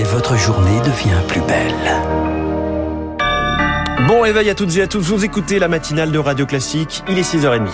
et 0.00 0.04
votre 0.04 0.34
journée 0.34 0.80
devient 0.80 1.20
plus 1.28 1.42
belle. 1.42 1.74
Bon 4.08 4.22
réveil 4.22 4.48
à 4.48 4.54
toutes 4.54 4.74
et 4.78 4.82
à 4.82 4.86
tous, 4.86 5.00
vous 5.00 5.24
écoutez 5.26 5.58
la 5.58 5.68
matinale 5.68 6.10
de 6.10 6.18
Radio 6.18 6.46
Classique, 6.46 7.04
il 7.06 7.18
est 7.18 7.34
6h30. 7.34 7.68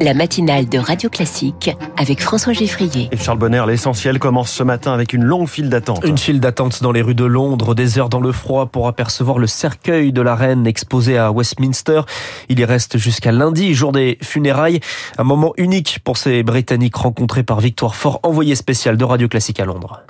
La 0.00 0.12
matinale 0.12 0.68
de 0.68 0.78
Radio 0.78 1.08
Classique 1.08 1.70
avec 1.96 2.20
François 2.20 2.52
Geffrier. 2.52 3.08
Et 3.12 3.16
Charles 3.16 3.38
Bonner, 3.38 3.62
l'essentiel 3.66 4.18
commence 4.18 4.50
ce 4.50 4.62
matin 4.62 4.92
avec 4.92 5.12
une 5.12 5.22
longue 5.22 5.46
file 5.46 5.68
d'attente. 5.68 6.04
Une 6.04 6.18
file 6.18 6.40
d'attente 6.40 6.82
dans 6.82 6.90
les 6.90 7.00
rues 7.00 7.14
de 7.14 7.24
Londres, 7.24 7.74
des 7.74 7.98
heures 7.98 8.08
dans 8.08 8.20
le 8.20 8.32
froid 8.32 8.66
pour 8.66 8.88
apercevoir 8.88 9.38
le 9.38 9.46
cercueil 9.46 10.12
de 10.12 10.20
la 10.20 10.34
reine 10.34 10.66
exposé 10.66 11.16
à 11.16 11.30
Westminster. 11.30 12.00
Il 12.48 12.58
y 12.58 12.64
reste 12.64 12.98
jusqu'à 12.98 13.30
lundi, 13.30 13.72
jour 13.74 13.92
des 13.92 14.18
funérailles. 14.20 14.80
Un 15.16 15.24
moment 15.24 15.52
unique 15.58 16.00
pour 16.02 16.16
ces 16.16 16.42
Britanniques 16.42 16.96
rencontrés 16.96 17.44
par 17.44 17.60
Victoire 17.60 17.94
Fort, 17.94 18.20
envoyé 18.24 18.56
spécial 18.56 18.96
de 18.96 19.04
Radio 19.04 19.28
Classique 19.28 19.60
à 19.60 19.64
Londres. 19.64 20.02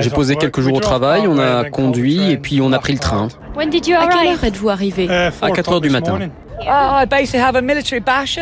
J'ai 0.00 0.10
posé 0.10 0.36
quelques 0.36 0.60
jours 0.60 0.74
au 0.74 0.80
travail, 0.80 1.26
on 1.26 1.38
a 1.38 1.64
conduit 1.70 2.30
et 2.30 2.36
puis 2.36 2.60
on 2.60 2.72
a 2.72 2.78
pris 2.78 2.92
le 2.92 2.98
train. 2.98 3.28
À 3.56 3.66
quelle 3.66 4.28
heure 4.28 4.44
êtes-vous 4.44 4.68
arrivé 4.68 5.08
À 5.08 5.50
4 5.50 5.72
heures 5.72 5.80
du 5.80 5.90
matin. 5.90 6.18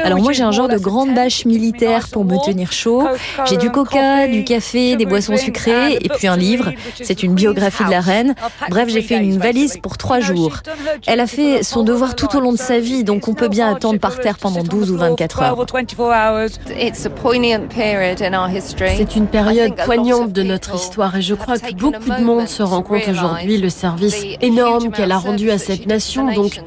Alors 0.05 0.19
moi 0.21 0.33
j'ai 0.33 0.43
un 0.43 0.51
genre 0.53 0.69
de 0.69 0.79
grande 0.79 1.15
bâche 1.15 1.45
militaire 1.45 2.09
pour 2.09 2.25
me 2.25 2.37
tenir 2.45 2.73
chaud. 2.73 3.07
J'ai 3.47 3.57
du 3.57 3.71
coca, 3.71 4.27
du 4.27 4.45
café, 4.45 4.97
des 4.97 5.07
boissons 5.07 5.37
sucrées 5.37 5.95
et 6.01 6.09
puis 6.09 6.27
un 6.27 6.37
livre. 6.37 6.73
C'est 7.03 7.23
une 7.23 7.35
biographie 7.35 7.85
de 7.85 7.91
la 7.91 8.01
reine. 8.01 8.35
Bref, 8.71 8.89
j'ai 8.89 9.03
fait 9.03 9.17
une 9.19 9.39
valise 9.39 9.79
pour 9.79 9.97
trois 9.97 10.21
jours. 10.21 10.59
Elle 11.07 11.21
a 11.21 11.27
fait 11.27 11.63
son 11.63 11.83
devoir 11.85 12.15
tout 12.17 12.37
au 12.37 12.41
long 12.41 12.53
de 12.53 12.59
sa 12.59 12.79
vie, 12.79 13.05
donc 13.05 13.29
on 13.29 13.35
peut 13.35 13.49
bien 13.49 13.71
attendre 13.71 13.99
par 14.01 14.19
terre 14.19 14.39
pendant 14.39 14.63
12 14.63 14.91
ou 14.91 14.97
24 14.97 15.43
heures. 15.43 15.57
C'est 18.97 19.17
une 19.17 19.27
période 19.27 19.75
poignante 19.77 20.33
de 20.33 20.43
notre 20.43 20.75
histoire 20.75 21.17
et 21.17 21.23
je 21.23 21.35
crois 21.35 21.59
que 21.59 21.73
beaucoup 21.75 22.11
de 22.11 22.25
monde 22.25 22.49
se 22.49 22.63
rend 22.63 22.83
compte 22.83 23.07
aujourd'hui 23.09 23.59
le 23.59 23.69
service 23.71 24.25
énorme 24.41 24.91
qu'elle 24.91 25.13
a 25.13 25.19
rendu 25.19 25.51
à 25.51 25.59
cette 25.59 25.87
nation. 25.87 26.33
Donc 26.33 26.61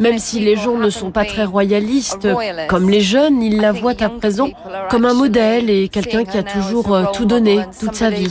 même 0.00 0.18
si 0.18 0.40
les 0.40 0.56
gens 0.56 0.76
ne 0.76 0.90
sont 0.96 1.10
pas 1.10 1.24
très 1.24 1.44
royalistes, 1.44 2.28
comme 2.68 2.90
les 2.90 3.00
jeunes, 3.00 3.42
ils 3.42 3.60
la 3.60 3.72
voient 3.72 4.00
à 4.02 4.08
présent 4.08 4.48
comme 4.90 5.04
un 5.04 5.14
modèle 5.14 5.70
et 5.70 5.88
quelqu'un 5.88 6.24
qui 6.24 6.38
a 6.38 6.42
toujours 6.42 6.94
euh, 6.94 7.04
tout 7.12 7.24
donné, 7.24 7.60
toute 7.78 7.94
sa 7.94 8.10
vie. 8.10 8.28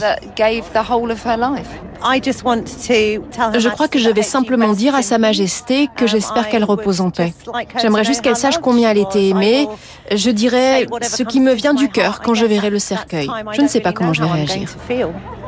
Je 2.14 3.68
crois 3.68 3.88
que 3.88 3.98
je 3.98 4.10
vais 4.10 4.22
simplement 4.22 4.72
dire 4.72 4.94
à 4.94 5.02
Sa 5.02 5.18
Majesté 5.18 5.88
que 5.96 6.06
j'espère 6.06 6.48
qu'elle 6.48 6.64
repose 6.64 7.00
en 7.00 7.10
paix. 7.10 7.34
J'aimerais 7.80 8.04
juste 8.04 8.22
qu'elle 8.22 8.36
sache 8.36 8.58
combien 8.58 8.90
elle 8.90 8.98
était 8.98 9.28
aimée. 9.28 9.68
Je 10.14 10.30
dirais 10.30 10.86
ce 11.02 11.22
qui 11.22 11.40
me 11.40 11.52
vient 11.52 11.74
du 11.74 11.88
cœur 11.88 12.20
quand 12.20 12.34
je 12.34 12.46
verrai 12.46 12.70
le 12.70 12.78
cercueil. 12.78 13.28
Je 13.52 13.62
ne 13.62 13.68
sais 13.68 13.80
pas 13.80 13.92
comment 13.92 14.12
je 14.12 14.22
vais 14.22 14.30
réagir. 14.30 14.68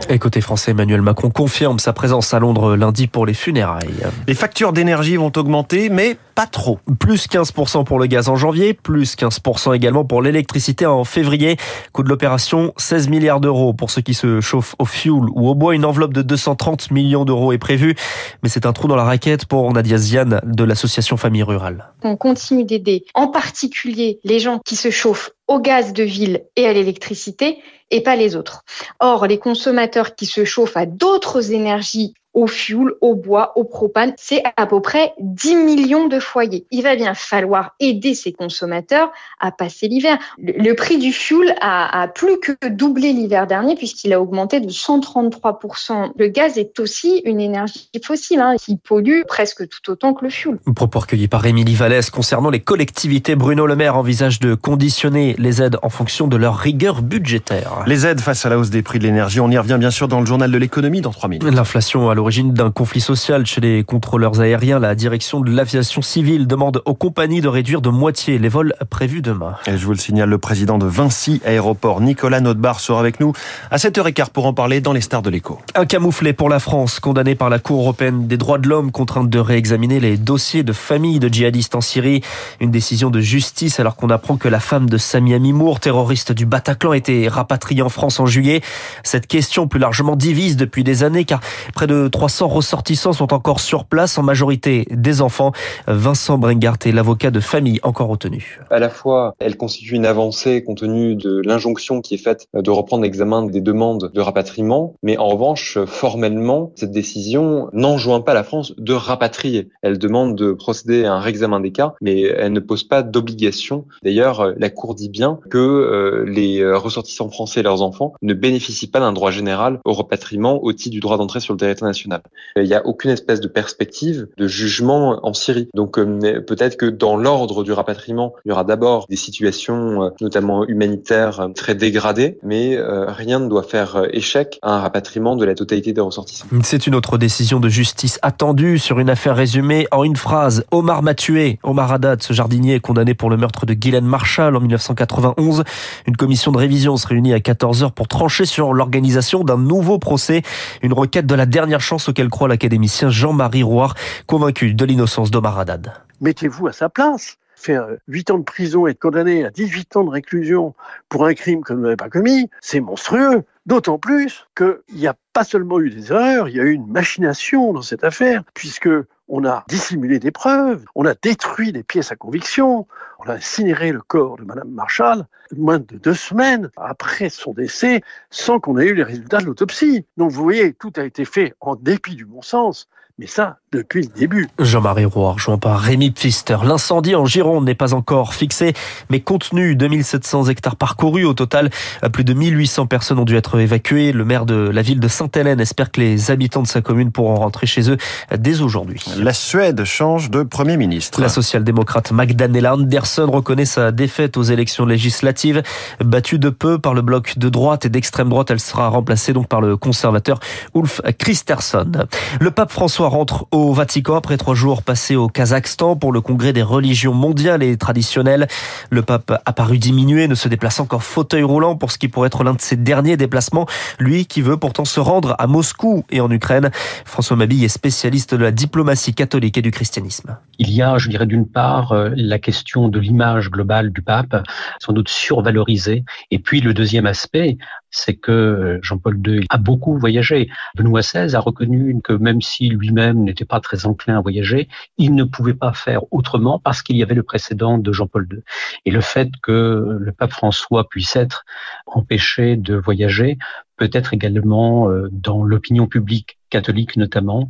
Et 0.08 0.18
côté 0.18 0.40
français, 0.40 0.70
Emmanuel 0.70 1.02
Macron 1.02 1.30
confirme 1.30 1.78
sa 1.78 1.92
présence 1.92 2.32
à 2.32 2.38
Londres 2.38 2.76
lundi 2.76 3.08
pour 3.08 3.26
les 3.26 3.34
funérailles. 3.34 4.06
Les 4.26 4.34
factures 4.34 4.72
d'énergie 4.72 5.16
vont 5.16 5.32
augmenter, 5.36 5.88
mais 5.90 6.16
pas 6.34 6.46
trop. 6.46 6.78
Plus 7.00 7.28
15% 7.28 7.84
pour 7.84 7.98
le 7.98 8.06
gaz 8.06 8.28
en 8.28 8.36
janvier, 8.36 8.74
plus 8.74 9.16
15% 9.16 9.74
également 9.74 10.04
pour 10.04 10.22
l'électricité 10.22 10.86
en 10.86 11.02
février. 11.02 11.56
Coût 11.92 12.04
de 12.04 12.08
l'opération, 12.08 12.72
16 12.76 13.08
milliards 13.08 13.40
d'euros 13.40 13.72
pour 13.72 13.90
ceux 13.90 14.02
qui 14.02 14.14
se 14.14 14.40
chauffent 14.40 14.76
au 14.78 14.84
fioul 14.84 15.28
ou 15.34 15.48
au 15.48 15.54
bois. 15.54 15.74
Une 15.74 15.84
enveloppe 15.84 16.12
de 16.12 16.22
230 16.48 16.90
millions 16.90 17.24
d'euros 17.24 17.52
est 17.52 17.58
prévue. 17.58 17.94
Mais 18.42 18.48
c'est 18.48 18.64
un 18.64 18.72
trou 18.72 18.88
dans 18.88 18.96
la 18.96 19.04
raquette 19.04 19.44
pour 19.44 19.70
Nadia 19.72 19.98
Ziane 19.98 20.40
de 20.44 20.64
l'association 20.64 21.16
Famille 21.16 21.42
Rurale. 21.42 21.92
On 22.02 22.16
continue 22.16 22.64
d'aider 22.64 23.04
en 23.14 23.28
particulier 23.28 24.20
les 24.24 24.38
gens 24.38 24.60
qui 24.64 24.76
se 24.76 24.90
chauffent 24.90 25.32
au 25.46 25.60
gaz 25.60 25.92
de 25.92 26.02
ville 26.02 26.44
et 26.56 26.66
à 26.66 26.72
l'électricité 26.72 27.58
et 27.90 28.02
pas 28.02 28.16
les 28.16 28.36
autres. 28.36 28.62
Or, 29.00 29.26
les 29.26 29.38
consommateurs 29.38 30.14
qui 30.14 30.26
se 30.26 30.44
chauffent 30.44 30.76
à 30.76 30.86
d'autres 30.86 31.52
énergies 31.52 32.14
au 32.38 32.46
fioul, 32.46 32.94
au 33.00 33.16
bois, 33.16 33.52
au 33.56 33.64
propane. 33.64 34.14
C'est 34.16 34.42
à 34.56 34.66
peu 34.66 34.80
près 34.80 35.12
10 35.18 35.56
millions 35.56 36.06
de 36.06 36.20
foyers. 36.20 36.66
Il 36.70 36.82
va 36.84 36.94
bien 36.94 37.14
falloir 37.14 37.74
aider 37.80 38.14
ces 38.14 38.32
consommateurs 38.32 39.10
à 39.40 39.50
passer 39.50 39.88
l'hiver. 39.88 40.18
Le, 40.38 40.72
prix 40.74 40.98
du 40.98 41.12
fioul 41.12 41.52
a, 41.60 42.02
a 42.02 42.06
plus 42.06 42.38
que 42.38 42.68
doublé 42.68 43.12
l'hiver 43.12 43.48
dernier 43.48 43.74
puisqu'il 43.74 44.12
a 44.12 44.20
augmenté 44.20 44.60
de 44.60 44.68
133%. 44.68 46.12
Le 46.16 46.28
gaz 46.28 46.58
est 46.58 46.78
aussi 46.78 47.22
une 47.24 47.40
énergie 47.40 47.90
fossile 48.04 48.38
hein, 48.38 48.54
qui 48.56 48.76
pollue 48.76 49.22
presque 49.26 49.68
tout 49.68 49.90
autant 49.90 50.14
que 50.14 50.24
le 50.24 50.30
fioul. 50.30 50.60
Propos 50.76 51.00
recueillis 51.00 51.26
par 51.26 51.44
Émilie 51.44 51.74
Vallès 51.74 52.08
concernant 52.10 52.50
les 52.50 52.60
collectivités. 52.60 53.34
Bruno 53.34 53.66
Le 53.66 53.74
Maire 53.74 53.96
envisage 53.96 54.38
de 54.38 54.54
conditionner 54.54 55.34
les 55.38 55.60
aides 55.60 55.78
en 55.82 55.88
fonction 55.88 56.28
de 56.28 56.36
leur 56.36 56.56
rigueur 56.56 57.02
budgétaire. 57.02 57.82
Les 57.86 58.06
aides 58.06 58.20
face 58.20 58.46
à 58.46 58.48
la 58.48 58.58
hausse 58.58 58.70
des 58.70 58.82
prix 58.82 59.00
de 59.00 59.04
l'énergie, 59.04 59.40
on 59.40 59.50
y 59.50 59.58
revient 59.58 59.76
bien 59.80 59.90
sûr 59.90 60.06
dans 60.06 60.20
le 60.20 60.26
journal 60.26 60.52
de 60.52 60.58
l'économie 60.58 61.00
dans 61.00 61.10
3 61.10 61.28
minutes. 61.28 61.52
L'inflation 61.52 62.08
à 62.08 62.14
l'origine 62.14 62.27
d'un 62.28 62.70
conflit 62.70 63.00
social 63.00 63.46
chez 63.46 63.62
les 63.62 63.84
contrôleurs 63.84 64.40
aériens. 64.40 64.78
La 64.78 64.94
direction 64.94 65.40
de 65.40 65.50
l'aviation 65.50 66.02
civile 66.02 66.46
demande 66.46 66.82
aux 66.84 66.94
compagnies 66.94 67.40
de 67.40 67.48
réduire 67.48 67.80
de 67.80 67.88
moitié 67.88 68.38
les 68.38 68.50
vols 68.50 68.74
prévus 68.90 69.22
demain. 69.22 69.54
Et 69.66 69.78
je 69.78 69.84
vous 69.86 69.92
le 69.92 69.98
signale, 69.98 70.28
le 70.28 70.36
président 70.36 70.76
de 70.76 70.84
Vinci 70.84 71.40
Aéroport, 71.46 72.02
Nicolas 72.02 72.42
Notbar, 72.42 72.80
sera 72.80 73.00
avec 73.00 73.18
nous 73.18 73.32
à 73.70 73.78
7h15 73.78 74.28
pour 74.30 74.44
en 74.44 74.52
parler 74.52 74.82
dans 74.82 74.92
les 74.92 75.00
stars 75.00 75.22
de 75.22 75.30
l'écho. 75.30 75.58
Un 75.74 75.86
camouflet 75.86 76.34
pour 76.34 76.50
la 76.50 76.58
France, 76.58 77.00
condamné 77.00 77.34
par 77.34 77.48
la 77.48 77.58
Cour 77.58 77.80
européenne 77.80 78.26
des 78.26 78.36
droits 78.36 78.58
de 78.58 78.68
l'homme, 78.68 78.92
contrainte 78.92 79.30
de 79.30 79.38
réexaminer 79.38 79.98
les 79.98 80.18
dossiers 80.18 80.62
de 80.62 80.74
famille 80.74 81.20
de 81.20 81.28
djihadistes 81.28 81.74
en 81.74 81.80
Syrie. 81.80 82.20
Une 82.60 82.70
décision 82.70 83.08
de 83.08 83.20
justice 83.20 83.80
alors 83.80 83.96
qu'on 83.96 84.10
apprend 84.10 84.36
que 84.36 84.48
la 84.48 84.60
femme 84.60 84.90
de 84.90 84.98
Samia 84.98 85.38
Mimour, 85.38 85.80
terroriste 85.80 86.32
du 86.32 86.44
Bataclan, 86.44 86.92
était 86.92 87.26
rapatriée 87.26 87.80
en 87.80 87.88
France 87.88 88.20
en 88.20 88.26
juillet. 88.26 88.60
Cette 89.02 89.26
question 89.26 89.66
plus 89.66 89.80
largement 89.80 90.14
divise 90.14 90.58
depuis 90.58 90.84
des 90.84 91.04
années 91.04 91.24
car 91.24 91.40
près 91.72 91.86
de 91.86 92.08
300 92.18 92.48
ressortissants 92.48 93.12
sont 93.12 93.32
encore 93.32 93.60
sur 93.60 93.84
place, 93.84 94.18
en 94.18 94.24
majorité 94.24 94.88
des 94.90 95.22
enfants. 95.22 95.52
Vincent 95.86 96.36
Brengart 96.36 96.78
est 96.84 96.90
l'avocat 96.90 97.30
de 97.30 97.38
famille 97.38 97.78
encore 97.84 98.08
retenu. 98.08 98.58
À 98.70 98.80
la 98.80 98.88
fois, 98.88 99.36
elle 99.38 99.56
constitue 99.56 99.94
une 99.94 100.04
avancée 100.04 100.64
compte 100.64 100.78
tenu 100.78 101.14
de 101.14 101.40
l'injonction 101.44 102.00
qui 102.00 102.14
est 102.14 102.18
faite 102.18 102.48
de 102.52 102.70
reprendre 102.72 103.04
l'examen 103.04 103.46
des 103.46 103.60
demandes 103.60 104.10
de 104.12 104.20
rapatriement, 104.20 104.96
mais 105.04 105.16
en 105.16 105.28
revanche, 105.28 105.78
formellement, 105.86 106.72
cette 106.74 106.90
décision 106.90 107.68
n'enjoint 107.72 108.20
pas 108.20 108.34
la 108.34 108.42
France 108.42 108.74
de 108.76 108.94
rapatrier. 108.94 109.68
Elle 109.82 109.96
demande 109.96 110.34
de 110.34 110.50
procéder 110.50 111.04
à 111.04 111.12
un 111.12 111.20
réexamen 111.20 111.60
des 111.60 111.70
cas, 111.70 111.94
mais 112.00 112.22
elle 112.22 112.52
ne 112.52 112.58
pose 112.58 112.82
pas 112.82 113.04
d'obligation. 113.04 113.84
D'ailleurs, 114.02 114.54
la 114.56 114.70
Cour 114.70 114.96
dit 114.96 115.08
bien 115.08 115.38
que 115.50 115.58
euh, 115.58 116.24
les 116.26 116.68
ressortissants 116.68 117.30
français 117.30 117.60
et 117.60 117.62
leurs 117.62 117.82
enfants 117.82 118.14
ne 118.22 118.34
bénéficient 118.34 118.90
pas 118.90 118.98
d'un 118.98 119.12
droit 119.12 119.30
général 119.30 119.78
au 119.84 119.92
rapatriement 119.92 120.64
au 120.64 120.72
titre 120.72 120.94
du 120.94 121.00
droit 121.00 121.16
d'entrée 121.16 121.38
sur 121.38 121.54
le 121.54 121.58
territoire 121.58 121.88
national. 121.88 122.07
Il 122.56 122.64
n'y 122.64 122.74
a 122.74 122.86
aucune 122.86 123.10
espèce 123.10 123.40
de 123.40 123.48
perspective 123.48 124.28
de 124.36 124.46
jugement 124.46 125.20
en 125.22 125.32
Syrie. 125.32 125.68
Donc 125.74 125.98
euh, 125.98 126.40
peut-être 126.40 126.76
que 126.76 126.86
dans 126.86 127.16
l'ordre 127.16 127.64
du 127.64 127.72
rapatriement, 127.72 128.34
il 128.44 128.48
y 128.48 128.52
aura 128.52 128.64
d'abord 128.64 129.06
des 129.08 129.16
situations, 129.16 130.02
euh, 130.02 130.10
notamment 130.20 130.66
humanitaires, 130.66 131.48
très 131.54 131.74
dégradées, 131.74 132.38
mais 132.42 132.76
euh, 132.76 133.06
rien 133.08 133.38
ne 133.38 133.48
doit 133.48 133.62
faire 133.62 134.02
échec 134.12 134.58
à 134.62 134.74
un 134.74 134.80
rapatriement 134.80 135.36
de 135.36 135.44
la 135.44 135.54
totalité 135.54 135.92
des 135.92 136.00
ressortissants. 136.00 136.46
C'est 136.62 136.86
une 136.86 136.94
autre 136.94 137.18
décision 137.18 137.60
de 137.60 137.68
justice 137.68 138.18
attendue 138.22 138.78
sur 138.78 138.98
une 138.98 139.10
affaire 139.10 139.36
résumée 139.36 139.86
en 139.90 140.04
une 140.04 140.16
phrase. 140.16 140.64
Omar 140.70 141.02
m'a 141.02 141.14
tué. 141.14 141.58
Omar 141.62 141.92
Haddad, 141.92 142.22
ce 142.22 142.32
jardinier, 142.32 142.76
est 142.76 142.80
condamné 142.80 143.14
pour 143.14 143.30
le 143.30 143.36
meurtre 143.36 143.66
de 143.66 143.74
Guylaine 143.74 144.04
Marshall 144.04 144.56
en 144.56 144.60
1991. 144.60 145.64
Une 146.06 146.16
commission 146.16 146.52
de 146.52 146.58
révision 146.58 146.96
se 146.96 147.06
réunit 147.06 147.34
à 147.34 147.38
14h 147.38 147.92
pour 147.92 148.08
trancher 148.08 148.44
sur 148.44 148.72
l'organisation 148.72 149.44
d'un 149.44 149.58
nouveau 149.58 149.98
procès. 149.98 150.42
Une 150.82 150.92
requête 150.92 151.26
de 151.26 151.34
la 151.34 151.46
dernière 151.46 151.80
chance 151.88 152.10
auquel 152.10 152.28
croit 152.28 152.48
l'académicien 152.48 153.08
Jean-Marie 153.08 153.62
Rouard, 153.62 153.94
convaincu 154.26 154.74
de 154.74 154.84
l'innocence 154.84 155.30
d'Omar 155.30 155.58
Haddad. 155.58 155.94
Mettez-vous 156.20 156.66
à 156.66 156.72
sa 156.72 156.90
place. 156.90 157.38
Faire 157.56 157.86
8 158.08 158.30
ans 158.30 158.38
de 158.38 158.44
prison 158.44 158.86
et 158.86 158.90
être 158.90 159.00
condamné 159.00 159.44
à 159.46 159.50
18 159.50 159.96
ans 159.96 160.04
de 160.04 160.10
réclusion 160.10 160.74
pour 161.08 161.24
un 161.24 161.32
crime 161.32 161.64
que 161.64 161.72
vous 161.72 161.80
n'avez 161.80 161.96
pas 161.96 162.10
commis, 162.10 162.50
c'est 162.60 162.80
monstrueux. 162.80 163.42
D'autant 163.64 163.98
plus 163.98 164.46
qu'il 164.54 164.76
n'y 164.92 165.06
a 165.06 165.14
pas 165.32 165.44
seulement 165.44 165.80
eu 165.80 165.88
des 165.88 166.12
erreurs, 166.12 166.50
il 166.50 166.56
y 166.56 166.60
a 166.60 166.64
eu 166.64 166.72
une 166.72 166.86
machination 166.86 167.72
dans 167.72 167.82
cette 167.82 168.04
affaire, 168.04 168.42
puisque 168.52 168.90
on 169.28 169.44
a 169.44 169.64
dissimulé 169.68 170.18
des 170.18 170.30
preuves, 170.30 170.84
on 170.94 171.04
a 171.04 171.14
détruit 171.14 171.72
des 171.72 171.82
pièces 171.82 172.12
à 172.12 172.16
conviction, 172.16 172.86
on 173.18 173.28
a 173.28 173.34
incinéré 173.34 173.92
le 173.92 174.00
corps 174.00 174.36
de 174.36 174.44
Madame 174.44 174.70
Marshall 174.70 175.26
moins 175.56 175.78
de 175.78 175.96
deux 175.96 176.14
semaines 176.14 176.70
après 176.76 177.28
son 177.30 177.52
décès, 177.52 178.02
sans 178.30 178.60
qu'on 178.60 178.78
ait 178.78 178.86
eu 178.86 178.94
les 178.94 179.02
résultats 179.02 179.38
de 179.38 179.46
l'autopsie. 179.46 180.04
Donc 180.16 180.30
vous 180.30 180.42
voyez, 180.42 180.74
tout 180.74 180.92
a 180.96 181.04
été 181.04 181.24
fait 181.24 181.54
en 181.60 181.76
dépit 181.76 182.14
du 182.14 182.24
bon 182.24 182.42
sens, 182.42 182.88
mais 183.18 183.26
ça, 183.26 183.56
depuis 183.72 184.02
le 184.02 184.08
début. 184.16 184.48
Jean-Marie 184.60 185.04
Roy, 185.04 185.32
rejoint 185.32 185.58
par 185.58 185.80
Rémi 185.80 186.12
Pfister. 186.12 186.56
L'incendie 186.62 187.16
en 187.16 187.26
Gironde 187.26 187.64
n'est 187.64 187.74
pas 187.74 187.92
encore 187.92 188.32
fixé, 188.32 188.74
mais 189.10 189.18
contenu 189.18 189.74
2700 189.74 190.44
hectares 190.44 190.76
parcourus. 190.76 191.24
Au 191.24 191.34
total, 191.34 191.70
plus 192.12 192.22
de 192.22 192.32
1800 192.32 192.86
personnes 192.86 193.18
ont 193.18 193.24
dû 193.24 193.36
être 193.36 193.58
évacuées. 193.58 194.12
Le 194.12 194.24
maire 194.24 194.46
de 194.46 194.54
la 194.54 194.82
ville 194.82 195.00
de 195.00 195.08
Sainte-Hélène 195.08 195.58
espère 195.58 195.90
que 195.90 196.00
les 196.00 196.30
habitants 196.30 196.62
de 196.62 196.68
sa 196.68 196.80
commune 196.80 197.10
pourront 197.10 197.34
rentrer 197.34 197.66
chez 197.66 197.90
eux 197.90 197.96
dès 198.36 198.60
aujourd'hui. 198.60 199.04
La 199.16 199.32
Suède 199.32 199.82
change 199.82 200.30
de 200.30 200.44
Premier 200.44 200.76
ministre. 200.76 201.20
La 201.20 201.28
social-démocrate 201.28 202.12
Magdalena 202.12 202.74
Andersson 202.74 203.28
reconnaît 203.28 203.64
sa 203.64 203.90
défaite 203.90 204.36
aux 204.36 204.44
élections 204.44 204.86
législatives. 204.86 205.64
Battue 206.00 206.38
de 206.38 206.50
peu 206.50 206.78
par 206.78 206.94
le 206.94 207.02
bloc 207.02 207.36
de 207.36 207.48
droite 207.48 207.84
et 207.84 207.88
d'extrême 207.88 208.28
droite, 208.28 208.52
elle 208.52 208.60
sera 208.60 208.88
remplacée 208.88 209.32
donc 209.32 209.48
par 209.48 209.60
le 209.60 209.76
conservateur 209.76 210.38
Ulf 210.76 211.00
Christerson. 211.18 211.90
Le 212.38 212.50
pape 212.52 212.70
François 212.70 213.07
rentre 213.08 213.46
au 213.50 213.72
Vatican 213.72 214.16
après 214.16 214.36
trois 214.36 214.54
jours 214.54 214.82
passés 214.82 215.16
au 215.16 215.28
Kazakhstan 215.28 215.96
pour 215.96 216.12
le 216.12 216.20
congrès 216.20 216.52
des 216.52 216.62
religions 216.62 217.14
mondiales 217.14 217.62
et 217.62 217.76
traditionnelles. 217.76 218.46
Le 218.90 219.02
pape 219.02 219.40
a 219.44 219.52
paru 219.52 219.78
diminué, 219.78 220.28
ne 220.28 220.34
se 220.34 220.48
déplaçant 220.48 220.86
qu'en 220.86 220.98
fauteuil 220.98 221.42
roulant 221.42 221.76
pour 221.76 221.90
ce 221.90 221.98
qui 221.98 222.08
pourrait 222.08 222.28
être 222.28 222.44
l'un 222.44 222.54
de 222.54 222.60
ses 222.60 222.76
derniers 222.76 223.16
déplacements. 223.16 223.66
Lui 223.98 224.26
qui 224.26 224.42
veut 224.42 224.56
pourtant 224.56 224.84
se 224.84 225.00
rendre 225.00 225.34
à 225.38 225.46
Moscou 225.46 226.04
et 226.10 226.20
en 226.20 226.30
Ukraine. 226.30 226.70
François 227.04 227.36
Mabille 227.36 227.64
est 227.64 227.68
spécialiste 227.68 228.34
de 228.34 228.42
la 228.42 228.50
diplomatie 228.50 229.14
catholique 229.14 229.58
et 229.58 229.62
du 229.62 229.70
christianisme. 229.70 230.36
Il 230.58 230.70
y 230.70 230.82
a, 230.82 230.98
je 230.98 231.08
dirais, 231.08 231.26
d'une 231.26 231.46
part, 231.46 231.92
euh, 231.92 232.10
la 232.14 232.38
question 232.38 232.88
de 232.88 232.98
l'image 232.98 233.50
globale 233.50 233.90
du 233.90 234.02
pape, 234.02 234.44
sans 234.80 234.92
doute 234.92 235.08
survalorisée. 235.08 236.04
Et 236.30 236.38
puis 236.38 236.60
le 236.60 236.74
deuxième 236.74 237.06
aspect, 237.06 237.58
c'est 237.90 238.14
que 238.14 238.32
euh, 238.32 238.78
Jean-Paul 238.82 239.20
II 239.26 239.46
a 239.48 239.58
beaucoup 239.58 239.98
voyagé. 239.98 240.48
Benoît 240.74 241.00
XVI 241.00 241.34
a 241.34 241.40
reconnu 241.40 242.00
que 242.02 242.12
même 242.12 242.40
si 242.42 242.68
lui-même 242.68 243.24
n'était 243.24 243.44
pas 243.44 243.60
très 243.60 243.86
enclin 243.86 244.18
à 244.18 244.20
voyager, 244.20 244.68
il 244.96 245.14
ne 245.14 245.24
pouvait 245.24 245.54
pas 245.54 245.72
faire 245.72 246.02
autrement 246.12 246.58
parce 246.58 246.82
qu'il 246.82 246.96
y 246.96 247.02
avait 247.02 247.14
le 247.14 247.22
précédent 247.22 247.78
de 247.78 247.92
Jean-Paul 247.92 248.28
II. 248.30 248.40
Et 248.84 248.90
le 248.90 249.00
fait 249.00 249.30
que 249.42 249.98
le 250.00 250.12
pape 250.12 250.32
François 250.32 250.88
puisse 250.88 251.16
être 251.16 251.44
empêché 251.86 252.56
de 252.56 252.74
voyager 252.74 253.38
peut 253.76 253.90
être 253.92 254.12
également 254.12 254.90
euh, 254.90 255.08
dans 255.12 255.42
l'opinion 255.42 255.86
publique 255.86 256.37
catholique 256.50 256.96
notamment, 256.96 257.48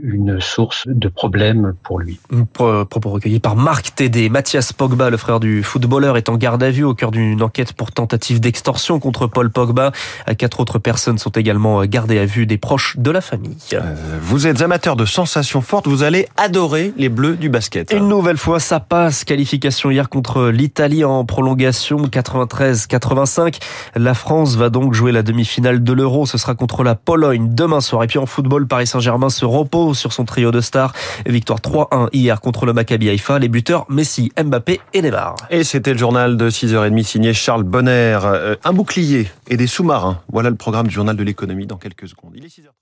une 0.00 0.40
source 0.40 0.84
de 0.86 1.08
problèmes 1.08 1.74
pour 1.82 1.98
lui. 1.98 2.18
Propos 2.52 3.10
recueillis 3.10 3.40
par 3.40 3.56
Marc 3.56 3.94
Tédé. 3.94 4.28
Mathias 4.28 4.72
Pogba, 4.72 5.10
le 5.10 5.16
frère 5.16 5.40
du 5.40 5.62
footballeur, 5.62 6.16
est 6.16 6.28
en 6.28 6.36
garde 6.36 6.62
à 6.62 6.70
vue 6.70 6.84
au 6.84 6.94
cœur 6.94 7.10
d'une 7.10 7.42
enquête 7.42 7.72
pour 7.72 7.92
tentative 7.92 8.40
d'extorsion 8.40 9.00
contre 9.00 9.26
Paul 9.26 9.50
Pogba. 9.50 9.92
Quatre 10.36 10.60
autres 10.60 10.78
personnes 10.78 11.18
sont 11.18 11.30
également 11.30 11.84
gardées 11.84 12.18
à 12.18 12.26
vue 12.26 12.46
des 12.46 12.58
proches 12.58 12.96
de 12.98 13.10
la 13.10 13.20
famille. 13.20 13.56
Euh, 13.72 13.94
vous 14.20 14.46
êtes 14.46 14.62
amateur 14.62 14.96
de 14.96 15.04
sensations 15.04 15.60
fortes, 15.60 15.86
vous 15.86 16.02
allez 16.02 16.28
adorer 16.36 16.92
les 16.96 17.08
Bleus 17.08 17.36
du 17.36 17.48
basket. 17.48 17.92
Une 17.92 18.08
nouvelle 18.08 18.36
fois, 18.36 18.60
ça 18.60 18.80
passe. 18.80 19.24
Qualification 19.24 19.90
hier 19.90 20.08
contre 20.08 20.48
l'Italie 20.48 21.04
en 21.04 21.24
prolongation 21.24 21.98
93-85. 22.06 23.58
La 23.96 24.14
France 24.14 24.56
va 24.56 24.70
donc 24.70 24.94
jouer 24.94 25.12
la 25.12 25.22
demi-finale 25.22 25.82
de 25.82 25.92
l'Euro. 25.92 26.26
Ce 26.26 26.38
sera 26.38 26.54
contre 26.54 26.84
la 26.84 26.94
Pologne 26.94 27.48
demain 27.54 27.80
soir. 27.80 28.04
Et 28.04 28.06
puis 28.06 28.18
en 28.18 28.26
football, 28.38 28.68
Paris 28.68 28.86
Saint-Germain 28.86 29.30
se 29.30 29.44
repose 29.44 29.98
sur 29.98 30.12
son 30.12 30.24
trio 30.24 30.52
de 30.52 30.60
stars. 30.60 30.92
Victoire 31.26 31.58
3-1 31.58 32.08
hier 32.12 32.40
contre 32.40 32.66
le 32.66 32.72
Maccabi 32.72 33.08
Haïfa. 33.08 33.40
Les 33.40 33.48
buteurs 33.48 33.84
Messi, 33.88 34.30
Mbappé 34.40 34.80
et 34.94 35.02
Neymar. 35.02 35.34
Et 35.50 35.64
c'était 35.64 35.92
le 35.92 35.98
journal 35.98 36.36
de 36.36 36.48
6h30 36.48 37.02
signé 37.02 37.34
Charles 37.34 37.64
Bonner. 37.64 38.20
Euh, 38.22 38.54
un 38.62 38.72
bouclier 38.72 39.28
et 39.48 39.56
des 39.56 39.66
sous-marins. 39.66 40.20
Voilà 40.32 40.50
le 40.50 40.56
programme 40.56 40.86
du 40.86 40.94
journal 40.94 41.16
de 41.16 41.24
l'économie 41.24 41.66
dans 41.66 41.78
quelques 41.78 42.06
secondes. 42.06 42.30
Il 42.36 42.44
est 42.44 42.48
6h30. 42.48 42.78